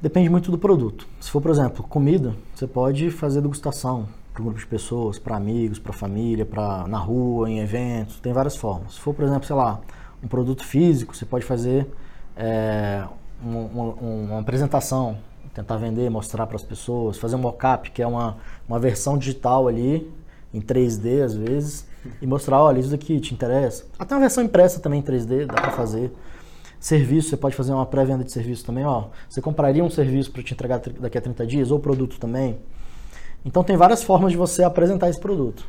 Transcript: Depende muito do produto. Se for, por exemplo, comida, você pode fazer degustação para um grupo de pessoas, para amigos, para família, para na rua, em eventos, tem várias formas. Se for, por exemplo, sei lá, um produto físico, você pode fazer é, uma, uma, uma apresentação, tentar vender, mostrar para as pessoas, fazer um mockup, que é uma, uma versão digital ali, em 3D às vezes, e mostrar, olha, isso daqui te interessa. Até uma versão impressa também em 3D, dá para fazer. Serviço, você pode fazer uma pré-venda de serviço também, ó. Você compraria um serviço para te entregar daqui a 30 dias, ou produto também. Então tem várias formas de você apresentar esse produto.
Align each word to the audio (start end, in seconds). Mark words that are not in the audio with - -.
Depende 0.00 0.28
muito 0.28 0.50
do 0.50 0.58
produto. 0.58 1.08
Se 1.18 1.28
for, 1.30 1.40
por 1.40 1.50
exemplo, 1.50 1.82
comida, 1.82 2.36
você 2.54 2.68
pode 2.68 3.10
fazer 3.10 3.40
degustação 3.40 4.08
para 4.32 4.42
um 4.42 4.44
grupo 4.44 4.60
de 4.60 4.66
pessoas, 4.66 5.18
para 5.18 5.36
amigos, 5.36 5.80
para 5.80 5.92
família, 5.92 6.46
para 6.46 6.86
na 6.86 6.98
rua, 6.98 7.50
em 7.50 7.58
eventos, 7.58 8.20
tem 8.20 8.32
várias 8.32 8.56
formas. 8.56 8.94
Se 8.94 9.00
for, 9.00 9.12
por 9.12 9.24
exemplo, 9.24 9.44
sei 9.44 9.56
lá, 9.56 9.80
um 10.22 10.28
produto 10.28 10.64
físico, 10.64 11.16
você 11.16 11.26
pode 11.26 11.44
fazer 11.44 11.88
é, 12.36 13.04
uma, 13.42 13.60
uma, 13.60 13.94
uma 13.94 14.40
apresentação, 14.40 15.18
tentar 15.52 15.76
vender, 15.76 16.08
mostrar 16.08 16.46
para 16.46 16.54
as 16.54 16.62
pessoas, 16.62 17.18
fazer 17.18 17.34
um 17.34 17.40
mockup, 17.40 17.90
que 17.90 18.00
é 18.00 18.06
uma, 18.06 18.36
uma 18.68 18.78
versão 18.78 19.18
digital 19.18 19.66
ali, 19.66 20.08
em 20.54 20.60
3D 20.60 21.24
às 21.24 21.34
vezes, 21.34 21.88
e 22.22 22.26
mostrar, 22.26 22.62
olha, 22.62 22.78
isso 22.78 22.90
daqui 22.90 23.18
te 23.18 23.34
interessa. 23.34 23.84
Até 23.98 24.14
uma 24.14 24.20
versão 24.20 24.44
impressa 24.44 24.78
também 24.78 25.00
em 25.00 25.02
3D, 25.02 25.46
dá 25.46 25.54
para 25.54 25.72
fazer. 25.72 26.12
Serviço, 26.80 27.30
você 27.30 27.36
pode 27.36 27.56
fazer 27.56 27.72
uma 27.72 27.86
pré-venda 27.86 28.22
de 28.22 28.30
serviço 28.30 28.64
também, 28.64 28.84
ó. 28.84 29.06
Você 29.28 29.40
compraria 29.40 29.82
um 29.82 29.90
serviço 29.90 30.30
para 30.30 30.42
te 30.42 30.52
entregar 30.52 30.80
daqui 31.00 31.18
a 31.18 31.20
30 31.20 31.46
dias, 31.46 31.70
ou 31.70 31.80
produto 31.80 32.18
também. 32.18 32.58
Então 33.44 33.64
tem 33.64 33.76
várias 33.76 34.02
formas 34.02 34.32
de 34.32 34.38
você 34.38 34.62
apresentar 34.62 35.08
esse 35.08 35.18
produto. 35.18 35.66